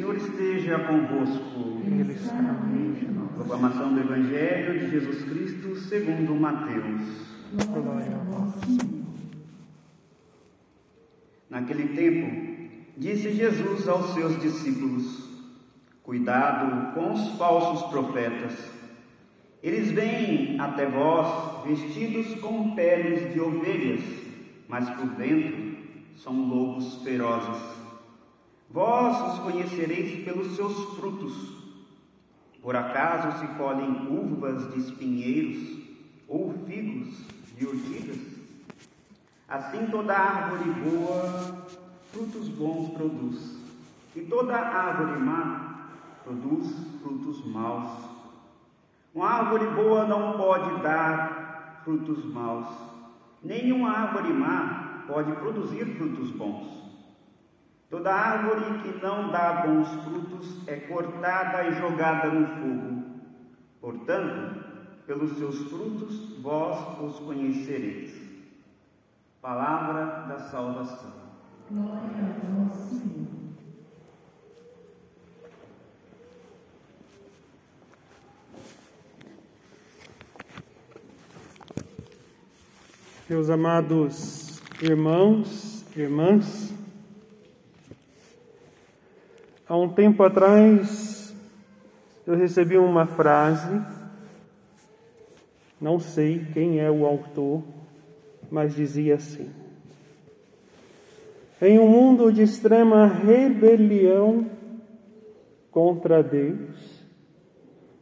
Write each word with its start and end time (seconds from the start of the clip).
Senhor 0.00 0.16
esteja 0.16 0.78
convosco. 0.78 1.82
Ele 1.84 2.12
está 2.12 2.40
no. 2.40 3.28
Proclamação 3.34 3.92
do 3.92 3.98
Evangelho 3.98 4.78
de 4.78 4.90
Jesus 4.92 5.24
Cristo 5.24 5.74
segundo 5.74 6.36
Mateus. 6.36 7.02
Glória 7.66 8.14
a 8.14 8.18
vós, 8.30 8.54
Senhor. 8.64 9.04
Naquele 11.50 11.88
tempo, 11.96 12.70
disse 12.96 13.32
Jesus 13.32 13.88
aos 13.88 14.14
seus 14.14 14.40
discípulos: 14.40 15.28
Cuidado 16.04 16.94
com 16.94 17.14
os 17.14 17.36
falsos 17.36 17.90
profetas. 17.90 18.56
Eles 19.60 19.90
vêm 19.90 20.60
até 20.60 20.86
vós 20.86 21.66
vestidos 21.66 22.40
com 22.40 22.76
peles 22.76 23.34
de 23.34 23.40
ovelhas, 23.40 24.04
mas 24.68 24.88
por 24.90 25.08
dentro 25.16 25.76
são 26.14 26.48
lobos 26.48 27.02
ferozes. 27.02 27.87
Vós 28.70 29.32
os 29.32 29.38
conhecereis 29.40 30.24
pelos 30.24 30.54
seus 30.54 30.96
frutos. 30.96 31.32
Por 32.60 32.76
acaso 32.76 33.38
se 33.38 33.46
colhem 33.54 34.08
uvas 34.10 34.70
de 34.72 34.80
espinheiros 34.80 35.78
ou 36.28 36.52
figos 36.66 37.16
de 37.56 37.64
urtigas? 37.66 38.18
Assim 39.48 39.86
toda 39.86 40.14
árvore 40.14 40.70
boa 40.70 41.66
frutos 42.12 42.48
bons 42.48 42.90
produz, 42.90 43.56
e 44.14 44.20
toda 44.22 44.54
árvore 44.54 45.18
má 45.18 45.88
produz 46.24 46.74
frutos 47.02 47.46
maus. 47.46 47.90
Uma 49.14 49.28
árvore 49.28 49.66
boa 49.68 50.06
não 50.06 50.36
pode 50.36 50.82
dar 50.82 51.80
frutos 51.84 52.22
maus, 52.26 52.66
nenhuma 53.42 53.90
árvore 53.90 54.32
má 54.32 55.04
pode 55.06 55.32
produzir 55.32 55.86
frutos 55.96 56.30
bons. 56.32 56.87
Toda 57.90 58.12
árvore 58.12 58.82
que 58.82 59.02
não 59.02 59.30
dá 59.30 59.62
bons 59.66 59.88
frutos 60.04 60.68
é 60.68 60.76
cortada 60.76 61.68
e 61.68 61.72
jogada 61.72 62.28
no 62.28 62.46
fogo. 62.46 63.04
Portanto, 63.80 64.62
pelos 65.06 65.38
seus 65.38 65.70
frutos 65.70 66.38
vós 66.42 67.00
os 67.00 67.18
conhecereis. 67.20 68.14
Palavra 69.40 70.26
da 70.28 70.38
salvação. 70.38 71.12
Glória 71.70 72.00
a 72.02 72.66
vós, 72.66 72.76
Senhor. 72.90 73.28
Meus 83.30 83.48
amados 83.48 84.60
irmãos, 84.82 85.86
irmãs, 85.96 86.77
há 89.68 89.76
um 89.76 89.88
tempo 89.88 90.22
atrás 90.22 91.34
eu 92.26 92.34
recebi 92.34 92.76
uma 92.76 93.06
frase, 93.06 93.80
não 95.80 95.98
sei 95.98 96.44
quem 96.52 96.80
é 96.80 96.90
o 96.90 97.06
autor, 97.06 97.62
mas 98.50 98.74
dizia 98.74 99.14
assim: 99.14 99.50
Em 101.60 101.78
um 101.78 101.88
mundo 101.88 102.32
de 102.32 102.42
extrema 102.42 103.06
rebelião 103.06 104.46
contra 105.70 106.22
Deus, 106.22 107.04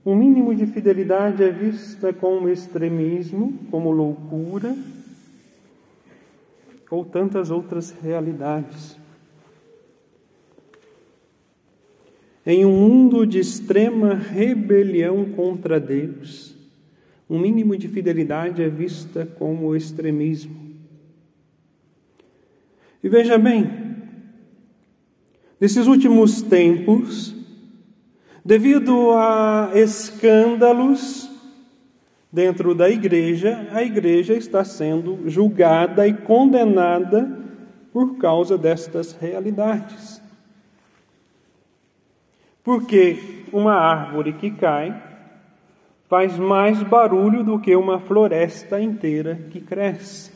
o 0.04 0.14
mínimo 0.14 0.54
de 0.54 0.66
fidelidade 0.66 1.42
é 1.42 1.50
vista 1.50 2.12
como 2.12 2.48
extremismo, 2.48 3.58
como 3.70 3.90
loucura 3.90 4.76
ou 6.88 7.04
tantas 7.04 7.50
outras 7.50 7.90
realidades. 7.90 9.05
Em 12.46 12.64
um 12.64 12.70
mundo 12.70 13.26
de 13.26 13.40
extrema 13.40 14.14
rebelião 14.14 15.24
contra 15.32 15.80
Deus, 15.80 16.54
um 17.28 17.40
mínimo 17.40 17.76
de 17.76 17.88
fidelidade 17.88 18.62
é 18.62 18.68
vista 18.68 19.26
como 19.36 19.74
extremismo. 19.74 20.54
E 23.02 23.08
veja 23.08 23.36
bem, 23.36 23.68
nesses 25.60 25.88
últimos 25.88 26.40
tempos, 26.40 27.34
devido 28.44 29.10
a 29.10 29.72
escândalos 29.74 31.28
dentro 32.30 32.76
da 32.76 32.88
igreja, 32.88 33.66
a 33.72 33.82
igreja 33.82 34.34
está 34.34 34.62
sendo 34.62 35.28
julgada 35.28 36.06
e 36.06 36.14
condenada 36.14 37.44
por 37.92 38.18
causa 38.18 38.56
destas 38.56 39.10
realidades. 39.20 40.24
Porque 42.66 43.44
uma 43.52 43.74
árvore 43.74 44.32
que 44.32 44.50
cai 44.50 44.92
faz 46.08 46.36
mais 46.36 46.82
barulho 46.82 47.44
do 47.44 47.60
que 47.60 47.76
uma 47.76 48.00
floresta 48.00 48.80
inteira 48.80 49.38
que 49.50 49.60
cresce. 49.60 50.32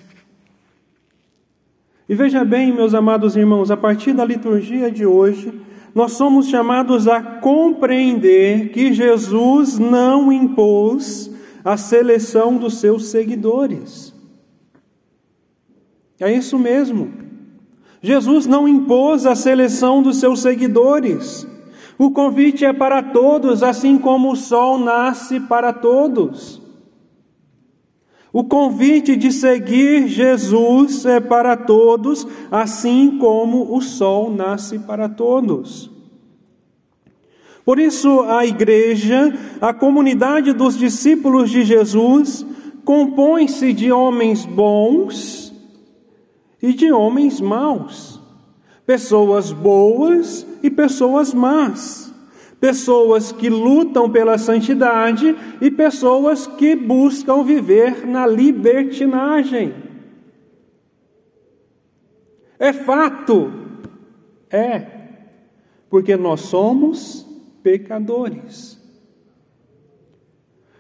E 2.08 2.14
veja 2.14 2.44
bem, 2.44 2.72
meus 2.72 2.94
amados 2.94 3.34
irmãos, 3.34 3.68
a 3.68 3.76
partir 3.76 4.12
da 4.12 4.24
liturgia 4.24 4.92
de 4.92 5.04
hoje, 5.04 5.60
nós 5.92 6.12
somos 6.12 6.46
chamados 6.46 7.08
a 7.08 7.20
compreender 7.20 8.68
que 8.68 8.92
Jesus 8.92 9.76
não 9.80 10.32
impôs 10.32 11.34
a 11.64 11.76
seleção 11.76 12.58
dos 12.58 12.78
seus 12.78 13.06
seguidores. 13.06 14.14
É 16.20 16.32
isso 16.32 16.56
mesmo. 16.56 17.12
Jesus 18.00 18.47
não 18.47 18.68
impôs 18.68 19.26
a 19.26 19.34
seleção 19.34 20.00
dos 20.00 20.20
seus 20.20 20.41
seguidores. 20.41 21.50
O 22.00 22.10
convite 22.12 22.64
é 22.64 22.72
para 22.72 23.02
todos, 23.02 23.62
assim 23.62 23.98
como 23.98 24.32
o 24.32 24.34
sol 24.34 24.78
nasce 24.78 25.38
para 25.38 25.70
todos. 25.70 26.58
O 28.32 28.42
convite 28.42 29.14
de 29.16 29.30
seguir 29.30 30.08
Jesus 30.08 31.04
é 31.04 31.20
para 31.20 31.58
todos, 31.58 32.26
assim 32.50 33.18
como 33.18 33.76
o 33.76 33.82
sol 33.82 34.30
nasce 34.30 34.78
para 34.78 35.10
todos. 35.10 35.90
Por 37.66 37.78
isso, 37.78 38.22
a 38.22 38.46
igreja, 38.46 39.38
a 39.60 39.74
comunidade 39.74 40.54
dos 40.54 40.78
discípulos 40.78 41.50
de 41.50 41.64
Jesus, 41.64 42.46
compõe-se 42.82 43.74
de 43.74 43.92
homens 43.92 44.46
bons 44.46 45.52
e 46.62 46.72
de 46.72 46.90
homens 46.90 47.42
maus, 47.42 48.19
pessoas 48.90 49.52
boas 49.52 50.44
e 50.64 50.68
pessoas 50.68 51.32
más, 51.32 52.12
pessoas 52.58 53.30
que 53.30 53.48
lutam 53.48 54.10
pela 54.10 54.36
santidade 54.36 55.32
e 55.60 55.70
pessoas 55.70 56.48
que 56.48 56.74
buscam 56.74 57.44
viver 57.44 58.04
na 58.04 58.26
libertinagem. 58.26 59.72
É 62.58 62.72
fato, 62.72 63.52
é, 64.50 64.86
porque 65.88 66.16
nós 66.16 66.40
somos 66.40 67.24
pecadores. 67.62 68.76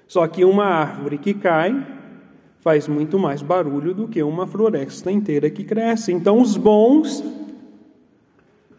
Só 0.08 0.26
que 0.26 0.44
uma 0.44 0.64
árvore 0.64 1.16
que 1.16 1.32
cai 1.32 1.86
faz 2.58 2.88
muito 2.88 3.20
mais 3.20 3.40
barulho 3.40 3.94
do 3.94 4.08
que 4.08 4.20
uma 4.20 4.48
floresta 4.48 5.12
inteira 5.12 5.48
que 5.48 5.62
cresce. 5.62 6.12
Então, 6.12 6.40
os 6.40 6.56
bons 6.56 7.22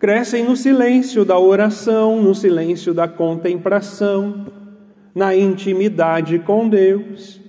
crescem 0.02 0.44
no 0.44 0.58
silêncio 0.58 1.24
da 1.24 1.38
oração, 1.38 2.20
no 2.20 2.34
silêncio 2.34 2.92
da 2.92 3.08
contemplação, 3.08 4.48
na 5.14 5.36
intimidade 5.36 6.40
com 6.40 6.68
Deus, 6.68 7.40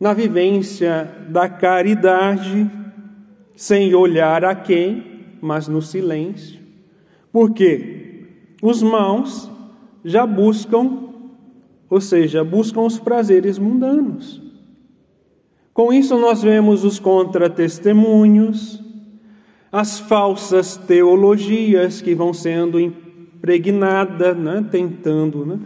na 0.00 0.14
vivência 0.14 1.26
da 1.28 1.50
caridade, 1.50 2.70
sem 3.54 3.94
olhar 3.94 4.42
a 4.42 4.54
quem, 4.54 5.36
mas 5.38 5.68
no 5.68 5.82
silêncio. 5.82 6.58
Por 7.30 7.52
quê? 7.52 8.24
Os 8.62 8.82
maus 8.82 9.50
já 10.02 10.26
buscam, 10.26 11.10
ou 11.90 12.00
seja, 12.00 12.42
buscam 12.42 12.80
os 12.80 12.98
prazeres 12.98 13.58
mundanos. 13.58 14.42
Com 15.74 15.92
isso, 15.92 16.16
nós 16.16 16.42
vemos 16.42 16.84
os 16.84 16.98
contra-testemunhos, 16.98 18.85
as 19.70 19.98
falsas 19.98 20.76
teologias 20.76 22.00
que 22.00 22.14
vão 22.14 22.32
sendo 22.32 22.78
impregnadas, 22.78 24.36
né, 24.36 24.66
tentando 24.70 25.44
né, 25.44 25.60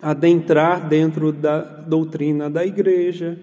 adentrar 0.00 0.88
dentro 0.88 1.32
da 1.32 1.60
doutrina 1.60 2.50
da 2.50 2.64
igreja, 2.64 3.38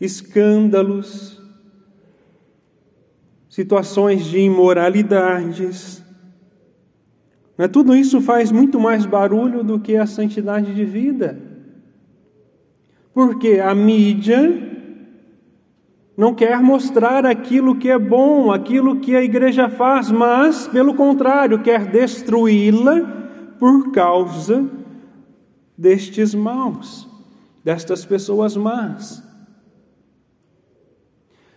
escândalos, 0.00 1.40
situações 3.48 4.24
de 4.24 4.38
imoralidades. 4.38 6.02
Né? 7.58 7.68
Tudo 7.68 7.94
isso 7.94 8.20
faz 8.20 8.50
muito 8.50 8.80
mais 8.80 9.04
barulho 9.04 9.62
do 9.62 9.78
que 9.78 9.96
a 9.96 10.06
santidade 10.06 10.74
de 10.74 10.84
vida. 10.84 11.38
Porque 13.12 13.58
a 13.58 13.74
mídia 13.74 14.69
não 16.16 16.34
quer 16.34 16.60
mostrar 16.60 17.24
aquilo 17.24 17.76
que 17.76 17.88
é 17.88 17.98
bom, 17.98 18.52
aquilo 18.52 19.00
que 19.00 19.16
a 19.16 19.22
igreja 19.22 19.68
faz, 19.68 20.10
mas, 20.10 20.68
pelo 20.68 20.94
contrário, 20.94 21.62
quer 21.62 21.86
destruí-la 21.86 23.00
por 23.58 23.90
causa 23.92 24.68
destes 25.76 26.34
maus, 26.34 27.08
destas 27.64 28.04
pessoas 28.04 28.56
más. 28.56 29.22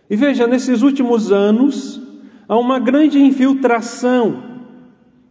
E 0.08 0.16
veja, 0.16 0.46
nesses 0.46 0.82
últimos 0.82 1.32
anos, 1.32 2.00
há 2.48 2.56
uma 2.56 2.78
grande 2.78 3.18
infiltração 3.18 4.54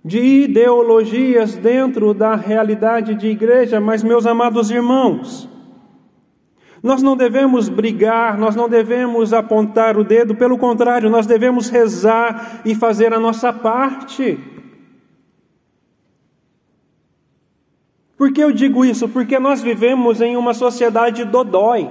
de 0.03 0.19
ideologias 0.19 1.55
dentro 1.55 2.13
da 2.13 2.35
realidade 2.35 3.15
de 3.15 3.27
igreja, 3.27 3.79
mas, 3.79 4.03
meus 4.03 4.25
amados 4.25 4.69
irmãos, 4.69 5.49
nós 6.83 7.01
não 7.01 7.15
devemos 7.15 7.69
brigar, 7.69 8.37
nós 8.37 8.57
não 8.57 8.67
devemos 8.67 9.31
apontar 9.31 9.97
o 9.97 10.03
dedo, 10.03 10.35
pelo 10.35 10.57
contrário, 10.57 11.09
nós 11.09 11.25
devemos 11.25 11.69
rezar 11.69 12.61
e 12.65 12.75
fazer 12.75 13.13
a 13.13 13.19
nossa 13.19 13.53
parte. 13.53 14.37
Por 18.17 18.33
que 18.33 18.43
eu 18.43 18.51
digo 18.51 18.83
isso? 18.83 19.07
Porque 19.07 19.39
nós 19.39 19.61
vivemos 19.61 20.19
em 20.19 20.35
uma 20.35 20.53
sociedade 20.53 21.23
dodói. 21.23 21.89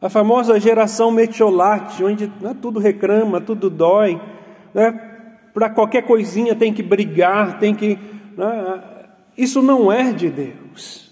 A 0.00 0.08
famosa 0.08 0.58
geração 0.58 1.10
metiolate, 1.10 2.02
onde 2.02 2.32
né, 2.40 2.56
tudo 2.62 2.80
reclama, 2.80 3.42
tudo 3.42 3.68
dói, 3.68 4.18
né? 4.72 4.92
para 5.52 5.68
qualquer 5.68 6.02
coisinha 6.02 6.54
tem 6.54 6.72
que 6.72 6.82
brigar, 6.82 7.58
tem 7.58 7.74
que. 7.74 7.98
Né? 8.36 8.82
Isso 9.36 9.60
não 9.60 9.92
é 9.92 10.12
de 10.12 10.30
Deus. 10.30 11.05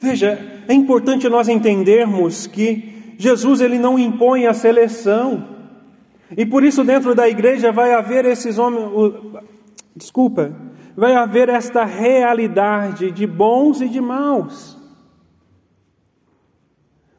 Veja, 0.00 0.38
é 0.68 0.74
importante 0.74 1.28
nós 1.28 1.48
entendermos 1.48 2.46
que 2.46 3.14
Jesus 3.18 3.60
ele 3.60 3.78
não 3.78 3.98
impõe 3.98 4.46
a 4.46 4.52
seleção. 4.52 5.56
E 6.36 6.44
por 6.44 6.64
isso 6.64 6.84
dentro 6.84 7.14
da 7.14 7.28
igreja 7.28 7.72
vai 7.72 7.94
haver 7.94 8.24
esses 8.24 8.58
homens, 8.58 8.90
desculpa, 9.94 10.52
vai 10.96 11.14
haver 11.14 11.48
esta 11.48 11.84
realidade 11.84 13.10
de 13.10 13.26
bons 13.26 13.80
e 13.80 13.88
de 13.88 14.00
maus. 14.00 14.76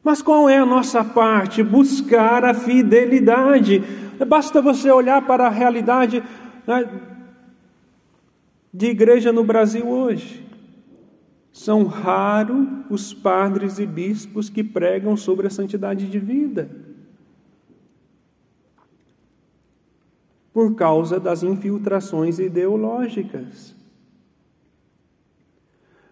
Mas 0.02 0.22
qual 0.22 0.48
é 0.48 0.58
a 0.58 0.66
nossa 0.66 1.04
parte? 1.04 1.62
Buscar 1.62 2.44
a 2.44 2.54
fidelidade. 2.54 3.82
Basta 4.26 4.62
você 4.62 4.90
olhar 4.90 5.22
para 5.26 5.46
a 5.46 5.50
realidade 5.50 6.22
né, 6.66 6.88
de 8.72 8.86
igreja 8.86 9.32
no 9.32 9.44
Brasil 9.44 9.86
hoje. 9.86 10.47
São 11.58 11.86
raros 11.86 12.68
os 12.88 13.12
padres 13.12 13.80
e 13.80 13.84
bispos 13.84 14.48
que 14.48 14.62
pregam 14.62 15.16
sobre 15.16 15.48
a 15.48 15.50
santidade 15.50 16.08
de 16.08 16.16
vida. 16.16 16.70
Por 20.52 20.76
causa 20.76 21.18
das 21.18 21.42
infiltrações 21.42 22.38
ideológicas. 22.38 23.74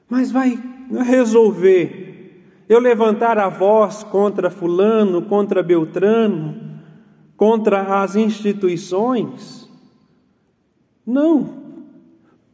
Mas 0.08 0.32
vai 0.32 0.60
resolver 1.04 2.42
eu 2.68 2.80
levantar 2.80 3.38
a 3.38 3.48
voz 3.48 4.02
contra 4.02 4.50
Fulano, 4.50 5.22
contra 5.22 5.62
Beltrano, 5.62 6.80
contra 7.36 8.02
as 8.02 8.16
instituições? 8.16 9.70
Não. 11.06 11.65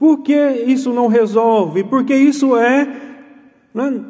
Por 0.03 0.19
que 0.19 0.65
isso 0.67 0.93
não 0.93 1.07
resolve? 1.07 1.85
Porque 1.85 2.13
isso 2.13 2.57
é 2.57 2.89
né, 3.73 4.05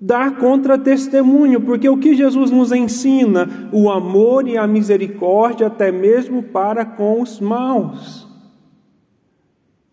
dar 0.00 0.36
contra-testemunho, 0.36 1.60
porque 1.60 1.88
o 1.88 1.96
que 1.96 2.14
Jesus 2.14 2.52
nos 2.52 2.70
ensina? 2.70 3.68
O 3.72 3.90
amor 3.90 4.46
e 4.46 4.56
a 4.56 4.64
misericórdia, 4.64 5.66
até 5.66 5.90
mesmo 5.90 6.40
para 6.40 6.84
com 6.84 7.20
os 7.20 7.40
maus. 7.40 8.28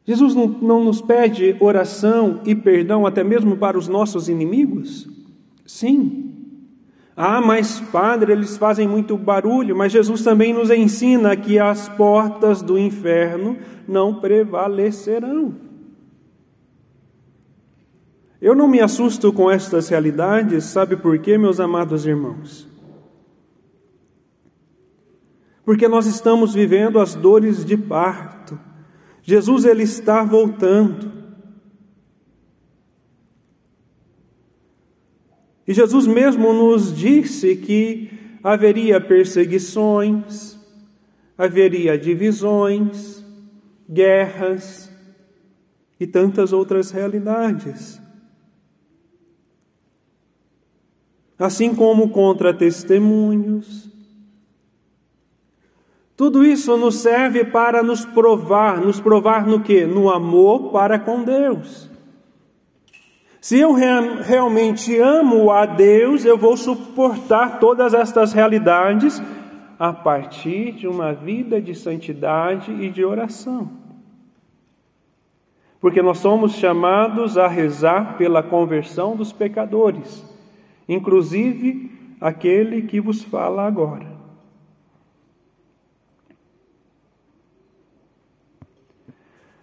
Jesus 0.05 0.35
não, 0.35 0.45
não 0.45 0.83
nos 0.83 1.01
pede 1.01 1.55
oração 1.59 2.41
e 2.45 2.53
perdão 2.53 3.07
até 3.07 3.23
mesmo 3.23 3.57
para 3.57 3.79
os 3.79 3.87
nossos 3.87 4.29
inimigos? 4.29 5.09
Sim. 5.65 6.30
Ah, 7.15 7.41
mas 7.41 7.79
padre, 7.79 8.31
eles 8.31 8.57
fazem 8.57 8.87
muito 8.87 9.17
barulho, 9.17 9.75
mas 9.75 9.91
Jesus 9.91 10.23
também 10.23 10.53
nos 10.53 10.69
ensina 10.69 11.35
que 11.35 11.59
as 11.59 11.89
portas 11.89 12.61
do 12.61 12.77
inferno 12.77 13.57
não 13.87 14.15
prevalecerão. 14.15 15.53
Eu 18.41 18.55
não 18.55 18.67
me 18.67 18.79
assusto 18.79 19.31
com 19.31 19.51
estas 19.51 19.89
realidades, 19.89 20.63
sabe 20.63 20.95
por 20.95 21.19
quê, 21.19 21.37
meus 21.37 21.59
amados 21.59 22.07
irmãos? 22.07 22.67
Porque 25.63 25.87
nós 25.87 26.07
estamos 26.07 26.53
vivendo 26.53 26.99
as 26.99 27.13
dores 27.13 27.63
de 27.63 27.77
parto. 27.77 28.57
Jesus 29.21 29.63
ele 29.65 29.83
está 29.83 30.23
voltando. 30.23 31.10
E 35.71 35.73
Jesus 35.73 36.05
mesmo 36.05 36.51
nos 36.51 36.93
disse 36.93 37.55
que 37.55 38.11
haveria 38.43 38.99
perseguições, 38.99 40.59
haveria 41.37 41.97
divisões, 41.97 43.23
guerras 43.89 44.91
e 45.97 46.05
tantas 46.05 46.51
outras 46.51 46.91
realidades. 46.91 48.01
Assim 51.39 51.73
como 51.73 52.09
contra 52.09 52.53
testemunhos. 52.53 53.89
Tudo 56.17 56.43
isso 56.43 56.75
nos 56.75 56.95
serve 56.95 57.45
para 57.45 57.81
nos 57.81 58.03
provar, 58.03 58.81
nos 58.81 58.99
provar 58.99 59.47
no 59.47 59.61
que? 59.61 59.85
No 59.85 60.09
amor 60.09 60.69
para 60.69 60.99
com 60.99 61.23
Deus. 61.23 61.90
Se 63.41 63.57
eu 63.59 63.73
realmente 63.73 64.95
amo 64.99 65.49
a 65.49 65.65
Deus, 65.65 66.23
eu 66.23 66.37
vou 66.37 66.55
suportar 66.55 67.59
todas 67.59 67.91
estas 67.91 68.33
realidades 68.33 69.19
a 69.79 69.91
partir 69.91 70.73
de 70.73 70.87
uma 70.87 71.11
vida 71.11 71.59
de 71.59 71.73
santidade 71.73 72.71
e 72.71 72.87
de 72.91 73.03
oração. 73.03 73.71
Porque 75.79 76.03
nós 76.03 76.19
somos 76.19 76.53
chamados 76.53 77.35
a 77.35 77.47
rezar 77.47 78.15
pela 78.15 78.43
conversão 78.43 79.15
dos 79.15 79.33
pecadores, 79.33 80.23
inclusive 80.87 81.89
aquele 82.21 82.83
que 82.83 83.01
vos 83.01 83.23
fala 83.23 83.65
agora. 83.65 84.10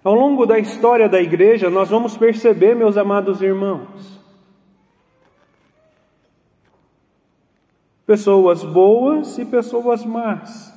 Ao 0.02 0.14
longo 0.14 0.46
da 0.46 0.58
história 0.58 1.08
da 1.08 1.20
igreja, 1.20 1.68
nós 1.68 1.88
vamos 1.88 2.16
perceber, 2.16 2.74
meus 2.74 2.96
amados 2.96 3.42
irmãos, 3.42 4.18
pessoas 8.06 8.64
boas 8.64 9.36
e 9.38 9.44
pessoas 9.44 10.04
más. 10.04 10.72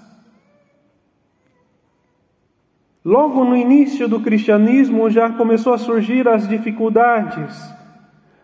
Logo 3.03 3.43
no 3.43 3.55
início 3.55 4.07
do 4.07 4.19
cristianismo 4.19 5.09
já 5.09 5.29
começou 5.31 5.73
a 5.73 5.77
surgir 5.77 6.27
as 6.27 6.47
dificuldades 6.47 7.57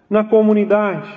na 0.10 0.24
comunidade. 0.24 1.10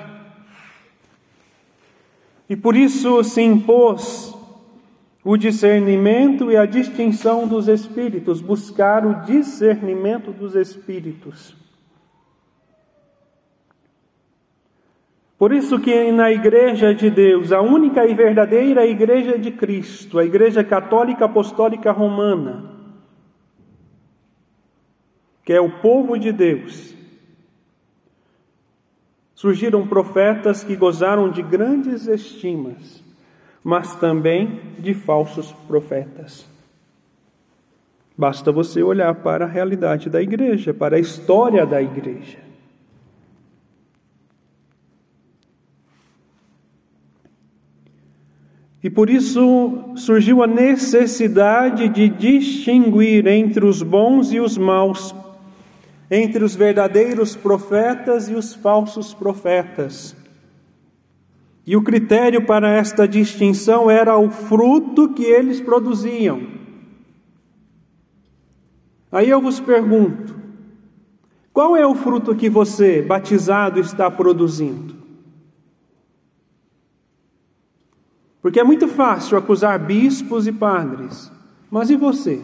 E 2.48 2.56
por 2.56 2.74
isso 2.74 3.22
se 3.22 3.40
impôs 3.40 4.36
o 5.22 5.36
discernimento 5.36 6.50
e 6.50 6.56
a 6.56 6.64
distinção 6.64 7.46
dos 7.46 7.68
espíritos, 7.68 8.40
buscar 8.40 9.04
o 9.04 9.22
discernimento 9.26 10.32
dos 10.32 10.54
espíritos. 10.54 11.54
Por 15.38 15.52
isso 15.52 15.78
que 15.78 16.10
na 16.12 16.30
igreja 16.30 16.94
de 16.94 17.10
Deus, 17.10 17.52
a 17.52 17.60
única 17.60 18.06
e 18.06 18.14
verdadeira 18.14 18.86
igreja 18.86 19.38
de 19.38 19.50
Cristo, 19.50 20.18
a 20.18 20.24
igreja 20.24 20.62
católica 20.62 21.26
apostólica 21.26 21.92
romana, 21.92 22.70
que 25.44 25.52
é 25.52 25.60
o 25.60 25.80
povo 25.80 26.18
de 26.18 26.32
Deus, 26.32 26.94
surgiram 29.34 29.86
profetas 29.86 30.62
que 30.62 30.76
gozaram 30.76 31.30
de 31.30 31.42
grandes 31.42 32.06
estimas 32.06 33.09
mas 33.62 33.94
também 33.96 34.60
de 34.78 34.94
falsos 34.94 35.52
profetas. 35.66 36.46
Basta 38.16 38.52
você 38.52 38.82
olhar 38.82 39.14
para 39.14 39.44
a 39.46 39.48
realidade 39.48 40.10
da 40.10 40.20
igreja, 40.20 40.74
para 40.74 40.96
a 40.96 41.00
história 41.00 41.64
da 41.64 41.80
igreja. 41.80 42.38
E 48.82 48.88
por 48.88 49.10
isso 49.10 49.94
surgiu 49.94 50.42
a 50.42 50.46
necessidade 50.46 51.88
de 51.88 52.08
distinguir 52.08 53.26
entre 53.26 53.64
os 53.64 53.82
bons 53.82 54.32
e 54.32 54.40
os 54.40 54.56
maus, 54.56 55.14
entre 56.10 56.42
os 56.42 56.54
verdadeiros 56.54 57.36
profetas 57.36 58.28
e 58.30 58.34
os 58.34 58.54
falsos 58.54 59.12
profetas. 59.12 60.16
E 61.70 61.76
o 61.76 61.82
critério 61.82 62.44
para 62.44 62.68
esta 62.68 63.06
distinção 63.06 63.88
era 63.88 64.18
o 64.18 64.28
fruto 64.28 65.14
que 65.14 65.22
eles 65.22 65.60
produziam. 65.60 66.48
Aí 69.12 69.30
eu 69.30 69.40
vos 69.40 69.60
pergunto: 69.60 70.34
qual 71.52 71.76
é 71.76 71.86
o 71.86 71.94
fruto 71.94 72.34
que 72.34 72.50
você, 72.50 73.00
batizado, 73.02 73.78
está 73.78 74.10
produzindo? 74.10 74.96
Porque 78.42 78.58
é 78.58 78.64
muito 78.64 78.88
fácil 78.88 79.38
acusar 79.38 79.78
bispos 79.78 80.48
e 80.48 80.52
padres, 80.52 81.30
mas 81.70 81.88
e 81.88 81.94
você? 81.94 82.42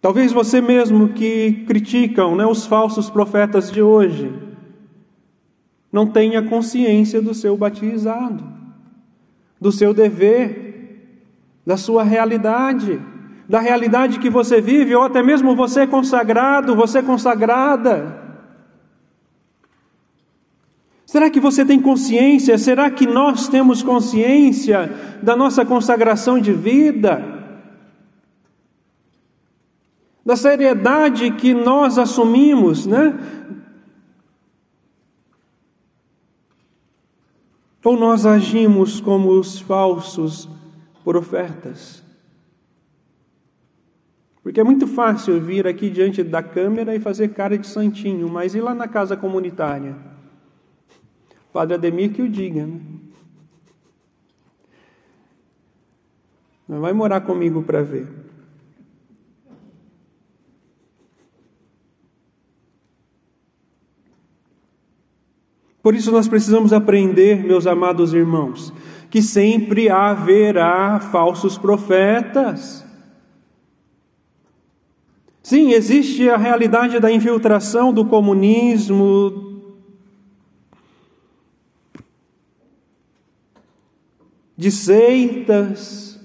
Talvez 0.00 0.32
você 0.32 0.60
mesmo 0.60 1.10
que 1.10 1.64
criticam 1.64 2.34
né, 2.34 2.44
os 2.44 2.66
falsos 2.66 3.08
profetas 3.08 3.70
de 3.70 3.80
hoje 3.80 4.47
não 5.92 6.06
tenha 6.06 6.42
consciência 6.42 7.20
do 7.20 7.34
seu 7.34 7.56
batizado, 7.56 8.44
do 9.60 9.72
seu 9.72 9.94
dever, 9.94 11.12
da 11.66 11.76
sua 11.76 12.02
realidade, 12.02 13.00
da 13.48 13.60
realidade 13.60 14.18
que 14.18 14.28
você 14.28 14.60
vive, 14.60 14.94
ou 14.94 15.02
até 15.02 15.22
mesmo 15.22 15.56
você 15.56 15.86
consagrado, 15.86 16.76
você 16.76 17.02
consagrada. 17.02 18.26
Será 21.06 21.30
que 21.30 21.40
você 21.40 21.64
tem 21.64 21.80
consciência? 21.80 22.58
Será 22.58 22.90
que 22.90 23.06
nós 23.06 23.48
temos 23.48 23.82
consciência 23.82 24.92
da 25.22 25.34
nossa 25.34 25.64
consagração 25.64 26.38
de 26.38 26.52
vida? 26.52 27.38
da 30.28 30.36
seriedade 30.36 31.30
que 31.30 31.54
nós 31.54 31.96
assumimos, 31.96 32.84
né? 32.84 33.18
Ou 37.88 37.96
nós 37.96 38.26
agimos 38.26 39.00
como 39.00 39.30
os 39.30 39.58
falsos 39.58 40.46
profetas? 41.02 42.04
Porque 44.42 44.60
é 44.60 44.62
muito 44.62 44.86
fácil 44.86 45.40
vir 45.40 45.66
aqui 45.66 45.88
diante 45.88 46.22
da 46.22 46.42
câmera 46.42 46.94
e 46.94 47.00
fazer 47.00 47.28
cara 47.28 47.56
de 47.56 47.66
santinho, 47.66 48.28
mas 48.28 48.54
e 48.54 48.60
lá 48.60 48.74
na 48.74 48.86
casa 48.86 49.16
comunitária? 49.16 49.96
Padre 51.50 51.76
Ademir 51.76 52.12
que 52.12 52.20
o 52.20 52.28
diga, 52.28 52.66
né? 52.66 52.78
Vai 56.68 56.92
morar 56.92 57.22
comigo 57.22 57.62
para 57.62 57.80
ver. 57.80 58.06
Por 65.88 65.94
isso 65.94 66.12
nós 66.12 66.28
precisamos 66.28 66.74
aprender, 66.74 67.42
meus 67.42 67.66
amados 67.66 68.12
irmãos, 68.12 68.74
que 69.08 69.22
sempre 69.22 69.88
haverá 69.88 71.00
falsos 71.00 71.56
profetas. 71.56 72.84
Sim, 75.42 75.70
existe 75.70 76.28
a 76.28 76.36
realidade 76.36 77.00
da 77.00 77.10
infiltração 77.10 77.90
do 77.90 78.04
comunismo, 78.04 79.62
de 84.54 84.70
seitas, 84.70 86.20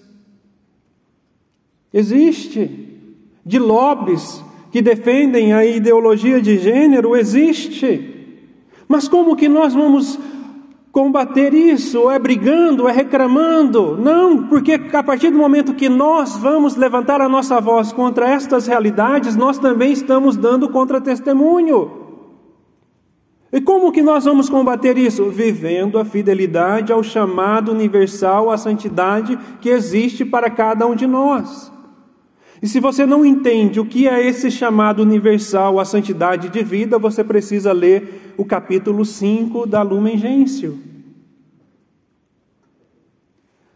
existe, 1.94 3.00
de 3.46 3.60
lobbies 3.60 4.44
que 4.74 4.82
defendem 4.82 5.54
a 5.54 5.66
ideologia 5.66 6.42
de 6.42 6.58
gênero, 6.58 7.16
existe. 7.16 8.13
Mas 8.94 9.08
como 9.08 9.36
que 9.36 9.50
nós 9.50 9.74
vamos 9.74 10.20
combater 10.92 11.52
isso? 11.52 12.12
É 12.12 12.20
brigando, 12.20 12.88
é 12.88 12.92
reclamando? 12.92 13.98
Não, 13.98 14.46
porque 14.46 14.80
a 14.94 15.02
partir 15.02 15.32
do 15.32 15.38
momento 15.40 15.74
que 15.74 15.90
nós 15.90 16.38
vamos 16.38 16.76
levantar 16.76 17.20
a 17.20 17.28
nossa 17.28 17.60
voz 17.60 17.92
contra 17.92 18.30
estas 18.30 18.68
realidades, 18.68 19.36
nós 19.36 19.58
também 19.58 19.92
estamos 19.92 20.38
dando 20.38 20.70
contra-testemunho. 20.70 21.92
E 23.52 23.60
como 23.60 23.92
que 23.92 24.04
nós 24.04 24.26
vamos 24.26 24.48
combater 24.48 24.96
isso? 24.96 25.28
Vivendo 25.32 25.98
a 25.98 26.06
fidelidade 26.06 26.94
ao 26.94 27.02
chamado 27.02 27.72
universal, 27.72 28.52
à 28.52 28.58
santidade 28.60 29.40
que 29.60 29.70
existe 29.70 30.24
para 30.24 30.52
cada 30.52 30.86
um 30.86 30.94
de 30.94 31.08
nós. 31.08 31.73
E 32.64 32.68
se 32.70 32.80
você 32.80 33.06
não 33.06 33.26
entende 33.26 33.78
o 33.82 33.86
que 33.86 34.08
é 34.08 34.26
esse 34.26 34.50
chamado 34.50 35.02
universal 35.02 35.82
à 35.82 35.84
santidade 35.84 36.48
de 36.48 36.64
vida, 36.64 36.98
você 36.98 37.22
precisa 37.22 37.74
ler 37.74 38.34
o 38.38 38.46
capítulo 38.46 39.04
5 39.04 39.68
da 39.68 39.82
Lumen 39.82 40.18
Gentium. 40.18 40.80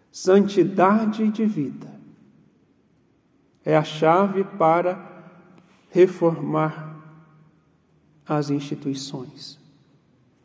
Santidade 0.09 1.27
de 1.27 1.45
vida 1.45 1.99
é 3.65 3.75
a 3.75 3.83
chave 3.83 4.45
para 4.57 4.97
reformar 5.91 6.95
as 8.25 8.49
instituições. 8.49 9.59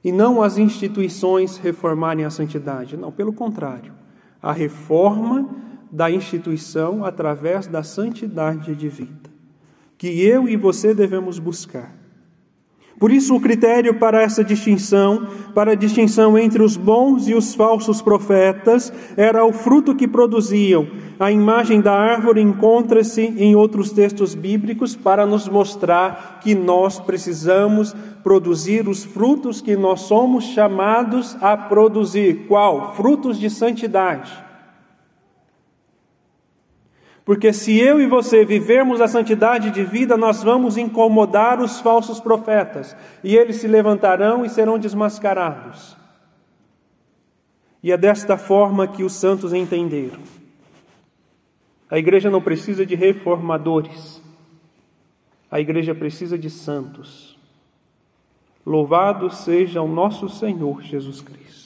E 0.02 0.10
não 0.10 0.42
as 0.42 0.58
instituições 0.58 1.58
reformarem 1.58 2.24
a 2.24 2.30
santidade, 2.30 2.96
não, 2.96 3.12
pelo 3.12 3.32
contrário. 3.32 3.94
A 4.42 4.50
reforma 4.52 5.48
da 5.92 6.10
instituição 6.10 7.04
através 7.04 7.66
da 7.66 7.82
santidade 7.82 8.74
de 8.74 8.88
vida, 8.88 9.30
que 9.98 10.22
eu 10.22 10.48
e 10.48 10.56
você 10.56 10.94
devemos 10.94 11.38
buscar. 11.38 12.02
Por 12.98 13.10
isso, 13.10 13.34
o 13.34 13.40
critério 13.40 13.98
para 13.98 14.22
essa 14.22 14.44
distinção, 14.44 15.26
para 15.54 15.72
a 15.72 15.74
distinção 15.74 16.38
entre 16.38 16.62
os 16.62 16.76
bons 16.76 17.26
e 17.26 17.34
os 17.34 17.52
falsos 17.52 18.00
profetas, 18.00 18.92
era 19.16 19.44
o 19.44 19.52
fruto 19.52 19.94
que 19.94 20.06
produziam. 20.06 20.86
A 21.18 21.30
imagem 21.30 21.80
da 21.80 21.92
árvore 21.92 22.40
encontra-se 22.40 23.22
em 23.22 23.56
outros 23.56 23.90
textos 23.90 24.36
bíblicos 24.36 24.94
para 24.94 25.26
nos 25.26 25.48
mostrar 25.48 26.38
que 26.42 26.54
nós 26.54 27.00
precisamos 27.00 27.94
produzir 28.22 28.88
os 28.88 29.04
frutos 29.04 29.60
que 29.60 29.74
nós 29.74 30.02
somos 30.02 30.44
chamados 30.44 31.36
a 31.40 31.56
produzir. 31.56 32.46
Qual? 32.46 32.94
Frutos 32.94 33.36
de 33.36 33.50
santidade. 33.50 34.51
Porque 37.24 37.52
se 37.52 37.78
eu 37.78 38.00
e 38.00 38.06
você 38.06 38.44
vivermos 38.44 39.00
a 39.00 39.06
santidade 39.06 39.70
de 39.70 39.84
vida, 39.84 40.16
nós 40.16 40.42
vamos 40.42 40.76
incomodar 40.76 41.60
os 41.60 41.80
falsos 41.80 42.18
profetas, 42.18 42.96
e 43.22 43.36
eles 43.36 43.56
se 43.56 43.68
levantarão 43.68 44.44
e 44.44 44.48
serão 44.48 44.78
desmascarados. 44.78 45.96
E 47.82 47.92
é 47.92 47.96
desta 47.96 48.36
forma 48.36 48.88
que 48.88 49.04
os 49.04 49.12
santos 49.12 49.52
entenderam. 49.52 50.20
A 51.88 51.98
igreja 51.98 52.30
não 52.30 52.40
precisa 52.40 52.84
de 52.84 52.94
reformadores, 52.94 54.20
a 55.50 55.60
igreja 55.60 55.94
precisa 55.94 56.38
de 56.38 56.48
santos. 56.48 57.38
Louvado 58.64 59.30
seja 59.30 59.82
o 59.82 59.88
nosso 59.88 60.28
Senhor 60.28 60.82
Jesus 60.82 61.20
Cristo. 61.20 61.61